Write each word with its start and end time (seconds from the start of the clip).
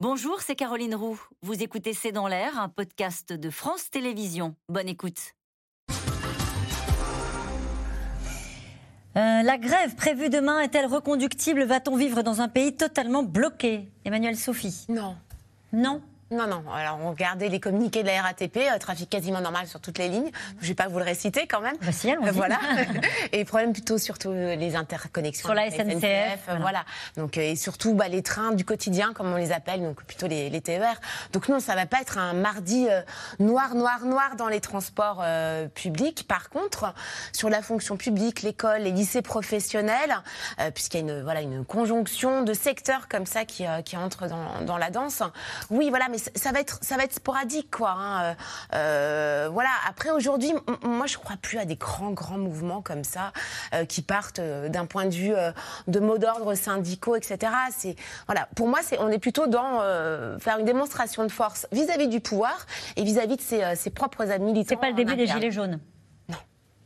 Bonjour, 0.00 0.42
c'est 0.42 0.56
Caroline 0.56 0.94
Roux. 0.94 1.18
Vous 1.40 1.62
écoutez 1.62 1.94
C'est 1.94 2.12
dans 2.12 2.28
l'air, 2.28 2.60
un 2.60 2.68
podcast 2.68 3.32
de 3.32 3.48
France 3.48 3.88
Télévisions. 3.90 4.54
Bonne 4.68 4.88
écoute. 4.88 5.32
Euh, 9.16 9.42
la 9.42 9.56
grève 9.56 9.94
prévue 9.94 10.28
demain 10.28 10.60
est-elle 10.60 10.84
reconductible? 10.84 11.62
Va-t-on 11.64 11.96
vivre 11.96 12.20
dans 12.20 12.42
un 12.42 12.48
pays 12.48 12.76
totalement 12.76 13.22
bloqué? 13.22 13.88
Emmanuel 14.04 14.36
Sophie 14.36 14.84
Non. 14.90 15.16
Non? 15.72 16.02
Non, 16.32 16.48
non. 16.48 16.64
Alors, 16.74 16.98
on 17.00 17.10
regardait 17.10 17.48
les 17.48 17.60
communiqués 17.60 18.02
de 18.02 18.08
la 18.08 18.20
RATP, 18.20 18.56
euh, 18.56 18.78
trafic 18.78 19.08
quasiment 19.08 19.40
normal 19.40 19.68
sur 19.68 19.78
toutes 19.78 19.98
les 19.98 20.08
lignes. 20.08 20.32
Je 20.58 20.64
ne 20.64 20.68
vais 20.68 20.74
pas 20.74 20.88
vous 20.88 20.98
le 20.98 21.04
réciter 21.04 21.46
quand 21.46 21.60
même. 21.60 21.76
Bah 21.80 21.92
si, 21.92 22.10
euh, 22.10 22.16
voilà. 22.32 22.58
et 23.32 23.44
problème 23.44 23.72
plutôt 23.72 23.96
surtout 23.96 24.30
euh, 24.30 24.56
les 24.56 24.74
interconnexions. 24.74 25.46
Sur 25.46 25.54
la 25.54 25.70
SNCF. 25.70 26.48
voilà. 26.60 26.84
Donc, 27.16 27.36
et 27.36 27.54
surtout 27.54 27.94
bah, 27.94 28.08
les 28.08 28.22
trains 28.22 28.50
du 28.50 28.64
quotidien, 28.64 29.12
comme 29.12 29.32
on 29.32 29.36
les 29.36 29.52
appelle, 29.52 29.82
donc 29.82 30.02
plutôt 30.02 30.26
les, 30.26 30.50
les 30.50 30.60
TER. 30.60 31.00
Donc 31.32 31.48
non, 31.48 31.60
ça 31.60 31.76
va 31.76 31.86
pas 31.86 32.00
être 32.00 32.18
un 32.18 32.32
mardi 32.32 32.88
noir, 33.38 33.76
noir, 33.76 34.04
noir 34.04 34.34
dans 34.36 34.48
les 34.48 34.60
transports 34.60 35.24
publics. 35.74 36.26
Par 36.26 36.50
contre, 36.50 36.92
sur 37.32 37.50
la 37.50 37.62
fonction 37.62 37.96
publique, 37.96 38.42
l'école, 38.42 38.82
les 38.82 38.90
lycées 38.90 39.22
professionnels, 39.22 40.16
puisqu'il 40.74 40.96
y 40.96 41.10
a 41.10 41.14
une, 41.14 41.22
voilà, 41.22 41.40
une 41.42 41.64
conjonction 41.64 42.42
de 42.42 42.52
secteurs 42.52 43.08
comme 43.08 43.26
ça 43.26 43.44
qui, 43.44 43.64
qui 43.84 43.96
entrent 43.96 44.26
dans, 44.28 44.62
dans 44.62 44.76
la 44.76 44.90
danse. 44.90 45.22
Oui, 45.70 45.88
voilà, 45.90 46.06
mais 46.10 46.15
ça 46.18 46.52
va 46.52 46.60
être, 46.60 46.78
ça 46.82 46.96
va 46.96 47.04
être 47.04 47.14
sporadique, 47.14 47.70
quoi. 47.70 47.90
Hein. 47.90 48.22
Euh, 48.22 48.34
euh, 48.74 49.48
voilà. 49.52 49.70
Après, 49.88 50.10
aujourd'hui, 50.10 50.52
moi, 50.82 51.06
je 51.06 51.18
crois 51.18 51.36
plus 51.40 51.58
à 51.58 51.64
des 51.64 51.76
grands, 51.76 52.10
grands 52.10 52.38
mouvements 52.38 52.82
comme 52.82 53.04
ça 53.04 53.32
euh, 53.74 53.84
qui 53.84 54.02
partent 54.02 54.40
d'un 54.40 54.86
point 54.86 55.06
de 55.06 55.14
vue 55.14 55.34
de 55.86 56.00
mots 56.00 56.18
d'ordre 56.18 56.54
syndicaux, 56.54 57.16
etc. 57.16 57.52
C'est 57.76 57.96
voilà. 58.26 58.48
Pour 58.56 58.68
moi, 58.68 58.80
c'est, 58.82 58.98
on 58.98 59.08
est 59.08 59.18
plutôt 59.18 59.46
dans 59.46 59.80
faire 60.38 60.58
une 60.58 60.64
démonstration 60.64 61.24
de 61.24 61.32
force 61.32 61.66
vis-à-vis 61.72 62.08
du 62.08 62.20
pouvoir 62.20 62.66
et 62.96 63.04
vis-à-vis 63.04 63.36
de 63.36 63.42
ses, 63.42 63.76
ses 63.76 63.90
propres 63.90 64.24
militants. 64.38 64.68
C'est 64.68 64.80
pas 64.80 64.90
le 64.90 64.94
début 64.94 65.16
des 65.16 65.26
gilets 65.26 65.50
jaunes. 65.50 65.80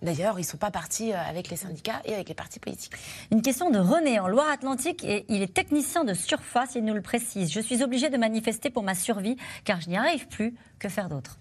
D'ailleurs, 0.03 0.39
ils 0.39 0.43
ne 0.43 0.47
sont 0.47 0.57
pas 0.57 0.71
partis 0.71 1.13
euh, 1.13 1.17
avec 1.17 1.51
les 1.51 1.57
syndicats 1.57 2.01
et 2.05 2.15
avec 2.15 2.29
les 2.29 2.35
partis 2.35 2.59
politiques. 2.59 2.93
Une 3.31 3.43
question 3.43 3.71
de 3.71 3.79
René 3.79 4.19
en 4.19 4.29
Loire-Atlantique. 4.29 5.05
Il 5.29 5.43
est 5.43 5.53
technicien 5.53 6.05
de 6.05 6.15
surface, 6.15 6.75
il 6.75 6.85
nous 6.85 6.95
le 6.95 7.03
précise. 7.03 7.51
Je 7.53 7.61
suis 7.61 7.83
obligé 7.83 8.09
de 8.09 8.17
manifester 8.17 8.71
pour 8.71 8.83
ma 8.83 8.95
survie 8.95 9.37
car 9.65 9.81
je 9.81 9.89
n'y 9.89 9.97
arrive 9.97 10.27
plus. 10.29 10.55
Que 10.79 10.89
faire 10.89 11.09
d'autre? 11.09 11.39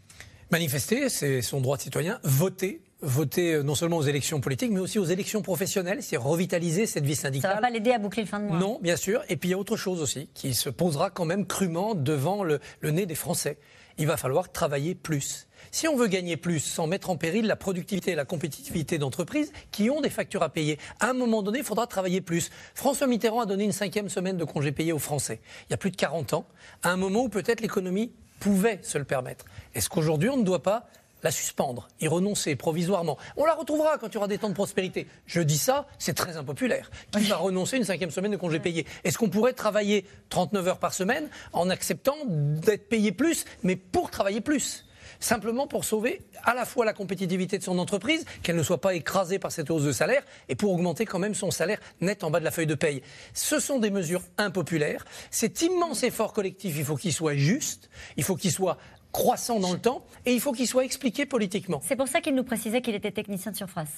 Manifester, 0.51 1.09
c'est 1.09 1.41
son 1.41 1.61
droit 1.61 1.77
de 1.77 1.81
citoyen. 1.83 2.19
Voter, 2.23 2.81
voter 3.02 3.53
euh, 3.53 3.64
non 3.64 3.75
seulement 3.75 3.97
aux 3.97 4.03
élections 4.03 4.42
politiques, 4.42 4.72
mais 4.72 4.80
aussi 4.80 5.00
aux 5.00 5.05
élections 5.05 5.42
professionnelles, 5.42 6.03
c'est 6.03 6.17
revitaliser 6.17 6.86
cette 6.86 7.06
vie 7.06 7.16
syndicale. 7.16 7.52
Ça 7.52 7.58
ne 7.58 7.61
va 7.61 7.67
pas 7.67 7.73
l'aider 7.73 7.91
à 7.91 8.00
boucler 8.00 8.23
le 8.23 8.28
fin 8.28 8.39
de 8.39 8.45
mois 8.45 8.58
Non, 8.58 8.80
bien 8.81 8.95
sûr. 8.95 9.23
Et 9.30 9.38
puis 9.38 9.50
il 9.50 9.52
y 9.52 9.56
a 9.56 9.58
autre 9.58 9.78
chose 9.78 10.02
aussi 10.02 10.30
qui 10.33 10.53
se 10.53 10.69
posera 10.69 11.09
quand 11.09 11.25
même 11.25 11.45
crûment 11.45 11.95
devant 11.95 12.44
le 12.44 12.59
nez 12.83 13.06
des 13.06 13.16
Français. 13.16 13.58
Il 13.97 14.08
va 14.08 14.16
falloir 14.16 14.52
travailler 14.52 14.95
plus. 14.95 15.50
Si 15.72 15.88
on 15.88 15.95
veut 15.95 16.08
gagner 16.08 16.38
plus 16.38 16.59
sans 16.59 16.88
mettre 16.88 17.09
en 17.09 17.17
péril 17.17 17.45
la 17.45 17.56
productivité 17.56 18.11
et 18.11 18.16
la 18.16 18.25
compétitivité 18.25 18.97
d'entreprises 18.97 19.52
qui 19.72 19.89
ont 19.89 20.02
des 20.02 20.09
factures 20.09 20.41
à 20.41 20.50
payer, 20.50 20.80
à 21.00 21.09
un 21.09 21.13
moment 21.13 21.44
donné, 21.44 21.59
il 21.59 21.66
faudra 21.66 21.86
travailler 21.86 22.22
plus. 22.22 22.50
François 22.73 23.08
Mitterrand 23.08 23.41
a 23.41 23.45
donné 23.45 23.66
une 23.66 23.72
cinquième 23.72 24.09
semaine 24.09 24.38
de 24.38 24.45
congés 24.45 24.72
payés 24.72 24.94
aux 24.94 25.00
Français, 25.00 25.41
il 25.67 25.72
y 25.72 25.73
a 25.73 25.78
plus 25.78 25.91
de 25.91 25.97
40 25.97 26.34
ans, 26.34 26.45
à 26.81 26.91
un 26.91 26.97
moment 26.97 27.23
où 27.23 27.30
peut-être 27.30 27.61
l'économie 27.61 28.11
pouvait 28.39 28.80
se 28.84 28.97
le 28.97 29.03
permettre. 29.03 29.45
Est-ce 29.75 29.89
qu'aujourd'hui, 29.89 30.30
on 30.30 30.38
ne 30.38 30.44
doit 30.44 30.63
pas 30.63 30.88
la 31.23 31.31
suspendre, 31.31 31.88
y 32.00 32.08
renoncer 32.08 32.56
provisoirement. 32.56 33.17
On 33.38 33.45
la 33.45 33.53
retrouvera 33.53 33.98
quand 33.98 34.08
il 34.08 34.14
y 34.16 34.17
aura 34.17 34.28
des 34.28 34.38
temps 34.38 34.50
de 34.50 34.53
prospérité. 34.53 35.08
Je 35.25 35.42
dis 35.42 35.58
ça, 35.58 35.88
c'est 35.98 36.14
très 36.14 36.38
impopulaire. 36.38 36.92
Qui 37.12 37.25
va 37.25 37.38
renoncer 37.38 37.78
une 37.78 37.84
cinquième 37.84 38.12
semaine 38.12 38.31
de 38.31 38.38
congés 38.38 38.59
payés 38.59 38.86
Est-ce 39.03 39.17
qu'on 39.17 39.30
pourrait 39.30 39.53
travailler 39.53 40.06
39 40.30 40.67
heures 40.67 40.80
par 40.80 40.94
semaine 40.94 41.30
en 41.53 41.70
acceptant 41.70 42.16
d'être 42.25 42.88
payé 42.90 43.12
plus, 43.12 43.45
mais 43.64 43.75
pour 43.75 44.12
travailler 44.12 44.42
plus? 44.42 44.86
Simplement 45.20 45.67
pour 45.67 45.84
sauver 45.84 46.22
à 46.44 46.53
la 46.53 46.66
fois 46.66 46.86
la 46.86 46.94
compétitivité 46.94 47.58
de 47.58 47.63
son 47.63 47.78
entreprise, 47.78 48.25
qu'elle 48.41 48.56
ne 48.56 48.63
soit 48.63 48.79
pas 48.79 48.94
écrasée 48.94 49.38
par 49.38 49.52
cette 49.52 49.69
hausse 49.69 49.84
de 49.84 49.91
salaire, 49.91 50.24
et 50.47 50.56
pour 50.56 50.72
augmenter 50.72 51.06
quand 51.06 51.19
même 51.19 51.35
son 51.35 51.52
salaire 51.52 51.79
net 52.00 52.24
en 52.24 52.31
bas 52.31 52.40
de 52.40 52.46
la 52.46 52.52
feuille 52.52 52.68
de 52.68 52.75
paye. 52.75 53.02
Ce 53.34 53.59
sont 53.59 53.79
des 53.79 53.90
mesures 53.90 54.24
impopulaires. 54.38 55.06
Cet 55.31 55.62
immense 55.62 56.03
effort 56.03 56.31
collectif, 56.31 56.75
il 56.78 56.85
faut 56.85 56.96
qu'il 56.96 57.13
soit 57.13 57.35
juste, 57.35 57.90
il 58.16 58.24
faut 58.24 58.35
qu'il 58.35 58.52
soit 58.52 58.78
croissant 59.12 59.59
dans 59.59 59.74
le 59.74 59.80
temps, 59.80 60.06
et 60.25 60.34
il 60.34 60.42
faut 60.42 60.52
qu'il 60.52 60.68
soit 60.68 60.86
expliqué 60.86 61.25
politiquement. 61.25 61.81
C'est 61.84 61.96
pour 61.96 62.08
ça 62.08 62.22
qu'il 62.22 62.36
nous 62.36 62.44
précisait 62.44 62.81
qu'il 62.81 62.96
était 62.96 63.12
technicien 63.12 63.52
de 63.52 63.58
surface. 63.58 63.90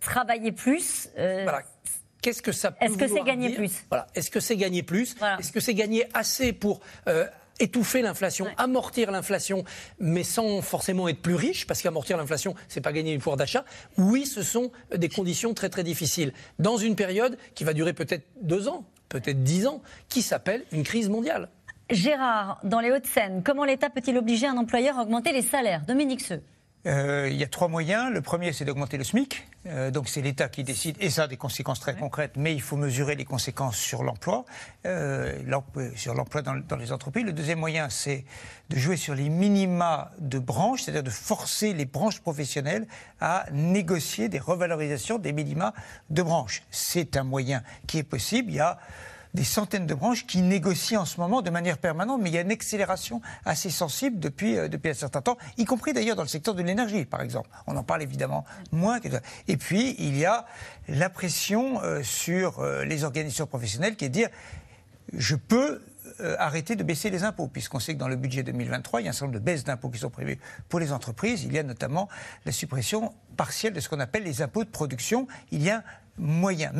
Travailler 0.00 0.52
plus. 0.52 1.08
Euh, 1.18 1.44
voilà. 1.44 1.62
Qu'est-ce 2.22 2.42
que 2.42 2.52
ça 2.52 2.70
peut 2.72 2.84
Est-ce 2.84 2.96
que 2.96 3.06
c'est 3.06 3.22
gagner 3.22 3.54
plus 3.54 3.84
voilà. 3.90 4.06
Est-ce 4.14 4.30
que 4.30 4.40
c'est 4.40 4.56
gagner 4.56 4.82
plus 4.82 5.14
Est-ce 5.38 5.52
que 5.52 5.60
c'est 5.60 5.74
gagner 5.74 6.06
assez 6.14 6.54
pour 6.54 6.80
euh, 7.06 7.26
étouffer 7.60 8.02
l'inflation, 8.02 8.46
amortir 8.56 9.10
l'inflation, 9.10 9.64
mais 9.98 10.24
sans 10.24 10.62
forcément 10.62 11.06
être 11.08 11.20
plus 11.20 11.34
riche, 11.34 11.66
parce 11.66 11.82
qu'amortir 11.82 12.16
l'inflation, 12.16 12.54
c'est 12.68 12.80
pas 12.80 12.92
gagner 12.92 13.12
du 13.12 13.18
pouvoir 13.18 13.36
d'achat. 13.36 13.64
Oui, 13.98 14.26
ce 14.26 14.42
sont 14.42 14.72
des 14.94 15.08
conditions 15.08 15.54
très 15.54 15.68
très 15.68 15.84
difficiles. 15.84 16.32
Dans 16.58 16.78
une 16.78 16.96
période 16.96 17.36
qui 17.54 17.64
va 17.64 17.74
durer 17.74 17.92
peut-être 17.92 18.24
deux 18.40 18.68
ans, 18.68 18.86
peut-être 19.08 19.42
dix 19.42 19.66
ans, 19.66 19.82
qui 20.08 20.22
s'appelle 20.22 20.64
une 20.72 20.82
crise 20.82 21.08
mondiale. 21.08 21.50
Gérard, 21.94 22.58
dans 22.64 22.80
les 22.80 22.90
Hauts-de-Seine, 22.90 23.42
comment 23.44 23.64
l'État 23.64 23.88
peut-il 23.88 24.18
obliger 24.18 24.46
un 24.46 24.56
employeur 24.56 24.98
à 24.98 25.02
augmenter 25.02 25.32
les 25.32 25.42
salaires? 25.42 25.82
Dominique 25.86 26.20
Seux. 26.20 26.42
Euh, 26.86 27.28
il 27.30 27.36
y 27.36 27.44
a 27.44 27.46
trois 27.46 27.68
moyens. 27.68 28.12
Le 28.12 28.20
premier, 28.20 28.52
c'est 28.52 28.64
d'augmenter 28.64 28.98
le 28.98 29.04
SMIC. 29.04 29.46
Euh, 29.66 29.90
donc 29.90 30.08
c'est 30.08 30.20
l'État 30.20 30.48
qui 30.48 30.64
décide, 30.64 30.96
et 31.00 31.08
ça 31.08 31.22
a 31.22 31.26
des 31.26 31.38
conséquences 31.38 31.80
très 31.80 31.96
concrètes, 31.96 32.32
mais 32.36 32.52
il 32.52 32.60
faut 32.60 32.76
mesurer 32.76 33.14
les 33.14 33.24
conséquences 33.24 33.78
sur 33.78 34.02
l'emploi, 34.02 34.44
euh, 34.84 35.40
sur 35.96 36.12
l'emploi 36.12 36.42
dans, 36.42 36.56
dans, 36.56 36.76
les 36.76 36.92
entreprises. 36.92 37.24
Le 37.24 37.32
deuxième 37.32 37.60
moyen, 37.60 37.88
c'est 37.88 38.26
de 38.68 38.76
jouer 38.76 38.98
sur 38.98 39.14
les 39.14 39.30
minima 39.30 40.10
de 40.18 40.38
branches, 40.38 40.82
c'est-à-dire 40.82 41.02
de 41.02 41.10
forcer 41.10 41.72
les 41.72 41.86
branches 41.86 42.20
professionnelles 42.20 42.86
à 43.20 43.46
négocier 43.52 44.28
des 44.28 44.38
revalorisations 44.38 45.16
des 45.18 45.32
minima 45.32 45.72
de 46.10 46.22
branches. 46.22 46.62
C'est 46.70 47.16
un 47.16 47.24
moyen 47.24 47.62
qui 47.86 47.98
est 47.98 48.02
possible. 48.02 48.50
Il 48.50 48.56
y 48.56 48.60
a 48.60 48.78
des 49.34 49.44
centaines 49.44 49.86
de 49.86 49.94
branches 49.94 50.26
qui 50.26 50.40
négocient 50.40 51.02
en 51.02 51.04
ce 51.04 51.20
moment 51.20 51.42
de 51.42 51.50
manière 51.50 51.78
permanente, 51.78 52.20
mais 52.22 52.30
il 52.30 52.34
y 52.34 52.38
a 52.38 52.42
une 52.42 52.52
accélération 52.52 53.20
assez 53.44 53.68
sensible 53.68 54.20
depuis, 54.20 54.56
euh, 54.56 54.68
un 54.84 54.94
certain 54.94 55.20
temps, 55.20 55.36
y 55.58 55.64
compris 55.64 55.92
d'ailleurs 55.92 56.16
dans 56.16 56.22
le 56.22 56.28
secteur 56.28 56.54
de 56.54 56.62
l'énergie, 56.62 57.04
par 57.04 57.20
exemple. 57.20 57.50
On 57.66 57.76
en 57.76 57.82
parle 57.82 58.02
évidemment 58.02 58.44
moins. 58.70 59.00
Que... 59.00 59.08
Et 59.48 59.56
puis, 59.56 59.96
il 59.98 60.16
y 60.16 60.24
a 60.24 60.46
la 60.88 61.10
pression 61.10 61.82
euh, 61.82 62.02
sur 62.02 62.60
euh, 62.60 62.84
les 62.84 63.02
organisations 63.02 63.46
professionnelles 63.46 63.96
qui 63.96 64.04
est 64.04 64.08
de 64.08 64.14
dire 64.14 64.28
je 65.12 65.36
peux 65.36 65.82
arrêter 66.38 66.76
de 66.76 66.84
baisser 66.84 67.10
les 67.10 67.24
impôts, 67.24 67.48
puisqu'on 67.48 67.80
sait 67.80 67.94
que 67.94 67.98
dans 67.98 68.08
le 68.08 68.14
budget 68.14 68.44
2023, 68.44 69.00
il 69.00 69.04
y 69.04 69.06
a 69.08 69.10
un 69.10 69.12
certain 69.12 69.26
nombre 69.26 69.38
de 69.40 69.44
baisses 69.44 69.64
d'impôts 69.64 69.90
qui 69.90 69.98
sont 69.98 70.10
prévues 70.10 70.38
pour 70.68 70.78
les 70.78 70.92
entreprises. 70.92 71.42
Il 71.42 71.52
y 71.52 71.58
a 71.58 71.64
notamment 71.64 72.08
la 72.46 72.52
suppression 72.52 73.12
partielle 73.36 73.72
de 73.72 73.80
ce 73.80 73.88
qu'on 73.88 73.98
appelle 73.98 74.22
les 74.22 74.40
impôts 74.40 74.62
de 74.62 74.70
production. 74.70 75.26
Il 75.50 75.62
y 75.62 75.70
a 75.70 75.82
moyen. 76.16 76.70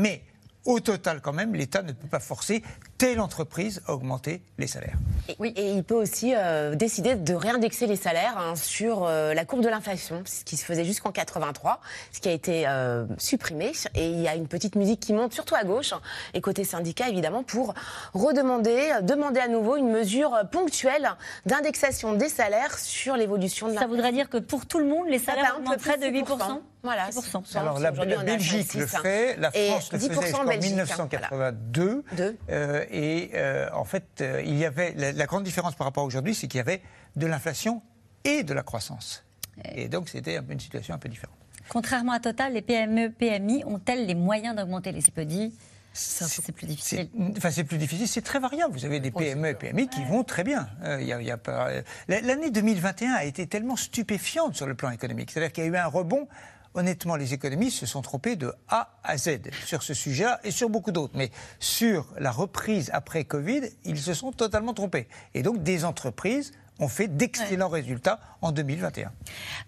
Au 0.65 0.81
total, 0.81 1.21
quand 1.21 1.33
même, 1.33 1.55
l'État 1.55 1.83
ne 1.83 1.93
peut 1.93 2.09
pas 2.09 2.21
forcer 2.21 2.63
telle 2.99 3.21
entreprise 3.21 3.83
à 3.87 3.95
augmenter 3.95 4.43
les 4.59 4.67
salaires. 4.67 4.97
Et, 5.29 5.37
oui, 5.39 5.53
et 5.57 5.73
il 5.73 5.85
peut 5.85 5.95
aussi 5.95 6.33
euh, 6.35 6.75
décider 6.75 7.17
de 7.17 7.35
réindexer 7.35 7.87
les 7.87 7.97
salaires 7.97 8.37
hein, 8.39 8.55
sur 8.57 9.05
euh, 9.05 9.35
la 9.35 9.45
courbe 9.45 9.63
de 9.63 9.69
l'inflation, 9.69 10.23
ce 10.25 10.45
qui 10.45 10.57
se 10.57 10.65
faisait 10.65 10.85
jusqu'en 10.85 11.11
83, 11.11 11.81
ce 12.13 12.21
qui 12.21 12.29
a 12.29 12.33
été 12.33 12.67
euh, 12.67 13.05
supprimé. 13.19 13.73
Et 13.95 14.09
il 14.09 14.21
y 14.21 14.29
a 14.29 14.35
une 14.35 14.49
petite 14.49 14.77
musique 14.77 15.01
qui 15.01 15.13
monte, 15.13 15.33
surtout 15.33 15.55
à 15.55 15.65
gauche, 15.65 15.93
et 16.35 16.41
côté 16.41 16.65
syndicat, 16.65 17.09
évidemment, 17.09 17.43
pour 17.43 17.75
redemander, 18.13 18.93
demander 19.03 19.41
à 19.41 19.49
nouveau 19.49 19.77
une 19.77 19.91
mesure 19.91 20.37
ponctuelle 20.53 21.09
d'indexation 21.47 22.15
des 22.15 22.29
salaires 22.29 22.79
sur 22.79 23.17
l'évolution 23.17 23.67
de 23.67 23.73
l'inflation. 23.73 23.91
Ça 23.91 23.95
voudrait 23.95 24.13
dire 24.13 24.29
que 24.29 24.39
pour 24.39 24.67
tout 24.67 24.79
le 24.79 24.87
monde, 24.87 25.09
les 25.09 25.19
salaires 25.19 25.57
augmenteraient 25.59 25.99
de 25.99 26.07
8% 26.07 26.61
voilà, 26.85 27.09
Alors 27.55 27.79
la, 27.79 27.91
Belgique 27.91 28.75
le 28.75 28.87
fait, 28.87 29.37
la 29.39 29.51
France 29.51 29.91
le 29.91 29.99
faisait 29.99 30.21
jusqu'en 30.21 30.45
1982. 30.45 32.05
Euh, 32.51 32.84
et 32.91 33.31
euh, 33.35 33.69
en 33.73 33.85
fait, 33.85 34.21
euh, 34.21 34.43
il 34.45 34.57
y 34.57 34.65
avait 34.65 34.95
la, 34.95 35.27
grande 35.27 35.45
différence 35.45 35.75
par 35.75 35.87
rapport 35.87 36.05
à 36.05 36.07
aujourd'hui, 36.07 36.35
c'est 36.35 36.47
qu'il 36.47 36.59
y 36.59 36.61
avait 36.61 36.83
de 37.17 37.27
l'inflation 37.27 37.83
et 38.25 38.43
de 38.43 38.55
la 38.55 38.63
croissance. 38.63 39.25
Et, 39.75 39.89
donc 39.89 40.09
c'était 40.09 40.39
une 40.49 40.61
situation 40.61 40.95
un 40.95 40.99
peu 40.99 41.09
différente. 41.09 41.37
Contrairement 41.69 42.13
à 42.13 42.21
Total, 42.21 42.53
les 42.53 42.63
PME, 42.63 43.11
PMI 43.11 43.65
ont-elles 43.67 44.07
les 44.07 44.15
moyens 44.15 44.57
d'augmenter 44.57 44.93
les 44.93 45.01
CPD 45.01 45.53
c'est 45.97 46.51
plus 46.51 46.67
difficile. 46.67 47.09
Enfin, 47.37 47.53
c'est 47.53 47.63
plus 47.63 47.79
difficile. 47.79 48.09
C'est 48.09 48.21
très 48.21 48.41
variable. 48.41 48.75
Vous 48.75 48.85
avez 48.85 48.99
des 48.99 49.13
PME 49.13 49.51
et 49.51 49.55
PMI 49.55 49.87
qui 49.87 50.03
vont 50.03 50.25
très 50.25 50.43
bien. 50.43 50.69
L'année 52.09 52.51
2021 52.51 53.13
a 53.13 53.25
été 53.25 53.47
tellement 53.47 53.77
stupéfiante 53.77 54.57
sur 54.57 54.67
le 54.67 54.75
plan 54.75 54.91
économique. 54.91 55.31
C'est-à-dire 55.31 55.53
qu'il 55.53 55.63
y 55.63 55.67
a 55.69 55.71
eu 55.71 55.77
un 55.77 55.87
rebond 55.87 56.27
honnêtement, 56.75 57.17
les 57.17 57.35
économistes 57.35 57.79
se 57.79 57.87
sont 57.87 58.03
trompés 58.03 58.37
de 58.37 58.53
A 58.69 58.91
à 59.03 59.17
Z 59.17 59.41
sur 59.65 59.83
ce 59.83 59.95
sujet 59.95 60.27
et 60.43 60.51
sur 60.51 60.69
beaucoup 60.69 60.93
d'autres. 60.93 61.15
Mais 61.17 61.31
sur 61.59 62.07
la 62.19 62.31
reprise 62.31 62.91
après 62.93 63.25
Covid, 63.25 63.63
ils 63.85 63.99
se 63.99 64.15
sont 64.15 64.33
totalement 64.33 64.75
trompés. 64.75 65.09
Et 65.35 65.43
donc, 65.43 65.63
des 65.63 65.85
entreprises 65.85 66.53
ont 66.81 66.89
fait 66.89 67.09
d'excellents 67.09 67.69
résultats 67.69 68.19
en 68.43 68.53
2021. 68.53 69.13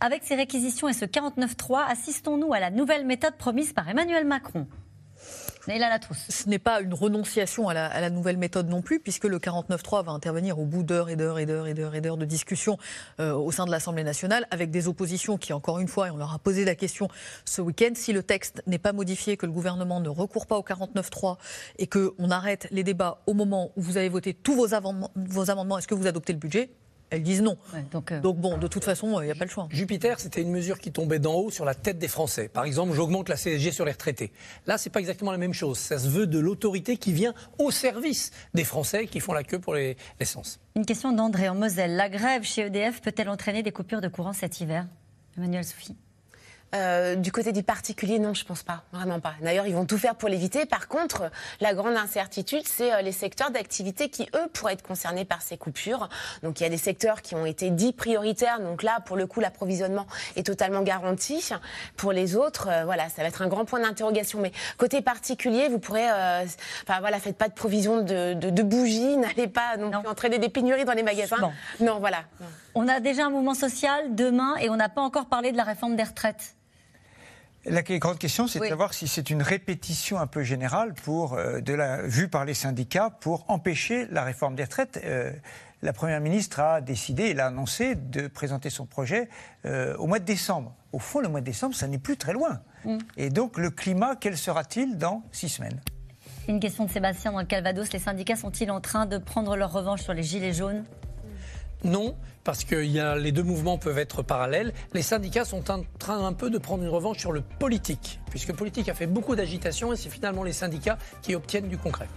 Avec 0.00 0.24
ces 0.24 0.34
réquisitions 0.34 0.88
et 0.88 0.92
ce 0.92 1.04
49.3, 1.04 1.86
assistons-nous 1.88 2.52
à 2.52 2.60
la 2.60 2.70
nouvelle 2.70 3.06
méthode 3.06 3.36
promise 3.36 3.72
par 3.72 3.88
Emmanuel 3.88 4.26
Macron. 4.26 4.66
Ce 6.28 6.48
n'est 6.48 6.58
pas 6.58 6.80
une 6.80 6.94
renonciation 6.94 7.68
à 7.68 7.74
la, 7.74 8.10
nouvelle 8.10 8.36
méthode 8.36 8.68
non 8.68 8.82
plus, 8.82 9.00
puisque 9.00 9.24
le 9.24 9.38
49.3 9.38 10.04
va 10.04 10.12
intervenir 10.12 10.58
au 10.58 10.64
bout 10.64 10.82
d'heures 10.82 11.08
et 11.08 11.16
d'heures 11.16 11.38
et 11.38 11.46
d'heures 11.46 11.66
et 11.66 11.74
d'heures 11.74 11.94
et 11.94 12.00
d'heures 12.00 12.16
de 12.16 12.24
discussion 12.24 12.78
euh, 13.20 13.32
au 13.32 13.50
sein 13.50 13.66
de 13.66 13.70
l'Assemblée 13.70 14.04
nationale, 14.04 14.46
avec 14.50 14.70
des 14.70 14.88
oppositions 14.88 15.38
qui, 15.38 15.52
encore 15.52 15.78
une 15.78 15.88
fois, 15.88 16.08
et 16.08 16.10
on 16.10 16.16
leur 16.16 16.32
a 16.32 16.38
posé 16.38 16.64
la 16.64 16.74
question 16.74 17.08
ce 17.44 17.60
week-end, 17.60 17.92
si 17.94 18.12
le 18.12 18.22
texte 18.22 18.62
n'est 18.66 18.78
pas 18.78 18.92
modifié, 18.92 19.36
que 19.36 19.46
le 19.46 19.52
gouvernement 19.52 20.00
ne 20.00 20.08
recourt 20.08 20.46
pas 20.46 20.56
au 20.56 20.62
49.3 20.62 21.36
et 21.78 21.86
qu'on 21.86 22.30
arrête 22.30 22.68
les 22.70 22.84
débats 22.84 23.22
au 23.26 23.34
moment 23.34 23.72
où 23.76 23.82
vous 23.82 23.96
avez 23.96 24.08
voté 24.08 24.34
tous 24.34 24.54
vos 24.54 24.66
vos 24.66 25.50
amendements 25.50 25.78
est-ce 25.78 25.88
que 25.88 25.94
vous 25.94 26.06
adoptez 26.06 26.32
le 26.32 26.38
budget? 26.38 26.70
Elles 27.10 27.22
disent 27.22 27.42
non. 27.42 27.56
Euh, 27.74 28.20
donc, 28.20 28.38
bon, 28.38 28.58
de 28.58 28.66
toute 28.66 28.84
façon, 28.84 29.20
il 29.20 29.26
n'y 29.26 29.30
a 29.30 29.34
pas 29.34 29.44
le 29.44 29.50
choix. 29.50 29.68
Jupiter, 29.70 30.18
c'était 30.20 30.42
une 30.42 30.50
mesure 30.50 30.78
qui 30.78 30.92
tombait 30.92 31.18
d'en 31.18 31.34
haut 31.34 31.50
sur 31.50 31.64
la 31.64 31.74
tête 31.74 31.98
des 31.98 32.08
Français. 32.08 32.48
Par 32.48 32.64
exemple, 32.64 32.94
j'augmente 32.94 33.28
la 33.28 33.36
CSG 33.36 33.72
sur 33.72 33.84
les 33.84 33.92
retraités. 33.92 34.32
Là, 34.66 34.78
c'est 34.78 34.90
pas 34.90 35.00
exactement 35.00 35.32
la 35.32 35.38
même 35.38 35.54
chose. 35.54 35.78
Ça 35.78 35.98
se 35.98 36.08
veut 36.08 36.26
de 36.26 36.38
l'autorité 36.38 36.96
qui 36.96 37.12
vient 37.12 37.34
au 37.58 37.70
service 37.70 38.32
des 38.54 38.64
Français 38.64 39.06
qui 39.06 39.20
font 39.20 39.32
la 39.32 39.44
queue 39.44 39.58
pour 39.58 39.74
l'essence. 39.74 40.60
une 40.74 40.86
question 40.86 41.12
d'André 41.12 41.48
en 41.48 41.54
Moselle. 41.54 41.96
La 41.96 42.08
grève 42.08 42.42
chez 42.42 42.66
EDF 42.66 43.00
peut-elle 43.00 43.28
entraîner 43.28 43.62
des 43.62 43.72
coupures 43.72 44.00
de 44.00 44.08
courant 44.08 44.32
cet 44.32 44.60
hiver? 44.60 44.86
Emmanuel 45.36 45.64
Sophie 45.64 45.96
euh, 46.74 47.14
du 47.14 47.30
côté 47.30 47.52
des 47.52 47.62
particuliers, 47.62 48.18
non, 48.18 48.34
je 48.34 48.44
pense 48.44 48.62
pas, 48.62 48.82
vraiment 48.92 49.20
pas. 49.20 49.34
D'ailleurs, 49.40 49.66
ils 49.66 49.74
vont 49.74 49.86
tout 49.86 49.98
faire 49.98 50.16
pour 50.16 50.28
l'éviter. 50.28 50.66
Par 50.66 50.88
contre, 50.88 51.30
la 51.60 51.74
grande 51.74 51.96
incertitude, 51.96 52.66
c'est 52.66 52.92
euh, 52.92 53.02
les 53.02 53.12
secteurs 53.12 53.50
d'activité 53.50 54.08
qui, 54.08 54.28
eux, 54.34 54.48
pourraient 54.52 54.72
être 54.72 54.82
concernés 54.82 55.24
par 55.24 55.42
ces 55.42 55.56
coupures. 55.56 56.08
Donc, 56.42 56.60
il 56.60 56.64
y 56.64 56.66
a 56.66 56.68
des 56.68 56.76
secteurs 56.76 57.22
qui 57.22 57.34
ont 57.36 57.46
été 57.46 57.70
dits 57.70 57.92
prioritaires. 57.92 58.60
Donc 58.60 58.82
là, 58.82 58.98
pour 59.04 59.16
le 59.16 59.26
coup, 59.26 59.40
l'approvisionnement 59.40 60.06
est 60.34 60.44
totalement 60.46 60.82
garanti. 60.82 61.50
Pour 61.96 62.12
les 62.12 62.34
autres, 62.34 62.68
euh, 62.68 62.84
voilà, 62.84 63.08
ça 63.08 63.22
va 63.22 63.28
être 63.28 63.42
un 63.42 63.48
grand 63.48 63.64
point 63.64 63.80
d'interrogation. 63.80 64.40
Mais 64.40 64.52
côté 64.76 65.02
particulier, 65.02 65.68
vous 65.68 65.78
pourrez, 65.78 66.06
enfin 66.10 67.00
voilà, 67.00 67.20
faites 67.20 67.38
pas 67.38 67.48
de 67.48 67.54
provision 67.54 68.02
de, 68.02 68.62
bougies, 68.62 69.16
n'allez 69.16 69.46
pas 69.46 69.76
non, 69.78 69.90
plus 69.90 70.08
entraîner 70.08 70.38
des 70.38 70.48
pénuries 70.48 70.84
dans 70.84 70.92
les 70.92 71.04
magasins. 71.04 71.36
Non, 71.80 72.00
voilà. 72.00 72.24
On 72.74 72.88
a 72.88 73.00
déjà 73.00 73.26
un 73.26 73.30
mouvement 73.30 73.54
social 73.54 74.14
demain 74.14 74.56
et 74.56 74.68
on 74.68 74.76
n'a 74.76 74.88
pas 74.88 75.00
encore 75.00 75.26
parlé 75.26 75.52
de 75.52 75.56
la 75.56 75.64
réforme 75.64 75.96
des 75.96 76.02
retraites. 76.02 76.56
La 77.68 77.82
grande 77.82 78.18
question, 78.18 78.46
c'est 78.46 78.60
de 78.60 78.66
savoir 78.66 78.94
si 78.94 79.08
c'est 79.08 79.28
une 79.28 79.42
répétition 79.42 80.18
un 80.18 80.28
peu 80.28 80.42
générale 80.42 80.94
pour, 80.94 81.34
euh, 81.34 81.60
de 81.60 81.74
la, 81.74 82.02
vue 82.02 82.28
par 82.28 82.44
les 82.44 82.54
syndicats 82.54 83.10
pour 83.10 83.44
empêcher 83.48 84.06
la 84.10 84.22
réforme 84.22 84.54
des 84.54 84.64
retraites. 84.64 85.00
Euh, 85.04 85.32
la 85.82 85.92
Première 85.92 86.20
ministre 86.20 86.60
a 86.60 86.80
décidé, 86.80 87.30
elle 87.30 87.40
a 87.40 87.46
annoncé 87.46 87.96
de 87.96 88.28
présenter 88.28 88.70
son 88.70 88.86
projet 88.86 89.28
euh, 89.64 89.96
au 89.96 90.06
mois 90.06 90.20
de 90.20 90.24
décembre. 90.24 90.74
Au 90.92 91.00
fond, 91.00 91.20
le 91.20 91.28
mois 91.28 91.40
de 91.40 91.46
décembre, 91.46 91.74
ça 91.74 91.88
n'est 91.88 91.98
plus 91.98 92.16
très 92.16 92.32
loin. 92.32 92.60
Mm. 92.84 92.98
Et 93.16 93.30
donc, 93.30 93.58
le 93.58 93.70
climat, 93.70 94.14
quel 94.14 94.36
sera-t-il 94.36 94.96
dans 94.96 95.24
six 95.32 95.48
semaines? 95.48 95.80
Une 96.48 96.60
question 96.60 96.84
de 96.84 96.90
Sébastien 96.90 97.32
dans 97.32 97.40
le 97.40 97.46
Calvados. 97.46 97.92
Les 97.92 97.98
syndicats 97.98 98.36
sont-ils 98.36 98.70
en 98.70 98.80
train 98.80 99.06
de 99.06 99.18
prendre 99.18 99.56
leur 99.56 99.72
revanche 99.72 100.02
sur 100.02 100.14
les 100.14 100.22
Gilets 100.22 100.52
jaunes? 100.52 100.84
Non, 101.86 102.16
parce 102.44 102.64
que 102.64 102.76
les 102.76 103.32
deux 103.32 103.42
mouvements 103.42 103.78
peuvent 103.78 103.98
être 103.98 104.22
parallèles. 104.22 104.72
Les 104.92 105.02
syndicats 105.02 105.44
sont 105.44 105.70
en 105.70 105.82
train 105.98 106.24
un 106.24 106.32
peu 106.32 106.50
de 106.50 106.58
prendre 106.58 106.82
une 106.82 106.88
revanche 106.88 107.18
sur 107.18 107.32
le 107.32 107.40
politique, 107.40 108.20
puisque 108.30 108.48
le 108.48 108.54
politique 108.54 108.88
a 108.88 108.94
fait 108.94 109.06
beaucoup 109.06 109.34
d'agitation 109.34 109.92
et 109.92 109.96
c'est 109.96 110.10
finalement 110.10 110.44
les 110.44 110.52
syndicats 110.52 110.98
qui 111.22 111.34
obtiennent 111.34 111.68
du 111.68 111.78
concret. 111.78 112.08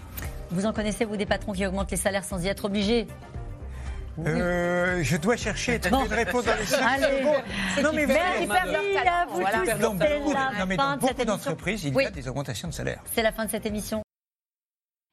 Vous 0.51 0.66
en 0.66 0.74
connaissez, 0.74 1.06
vous, 1.06 1.18
des 1.18 1.25
patrons 1.25 1.54
qui 1.54 1.66
augmentent 1.66 1.92
les 1.92 1.98
salaires 1.98 2.24
sans 2.24 2.44
y 2.44 2.48
être 2.48 2.66
obligés 2.66 3.07
euh, 4.25 5.01
je 5.01 5.16
dois 5.16 5.38
chercher 5.38 5.80
une 5.88 6.13
réponse 6.13 6.44
dans 6.44 6.56
les 6.56 6.66
5 6.66 7.01
Non, 7.81 7.92
mais 7.94 8.06
Merci 8.06 8.50
à 8.98 9.25
vous 9.30 9.39
tous. 9.39 9.80
Dans 9.80 9.94
beaucoup, 9.94 10.33
non, 10.33 10.66
mais 10.68 10.75
dans 10.75 10.98
beaucoup 10.98 11.25
d'entreprises, 11.25 11.86
il 11.86 11.94
y 11.94 12.06
a 12.06 12.12
des 12.12 12.27
augmentations 12.27 12.68
de 12.68 12.74
salaire. 12.74 13.01
C'est 13.13 13.24
la 13.24 13.31
fin 13.31 13.45
de 13.45 13.51
cette 13.51 13.66
émission. 13.66 14.01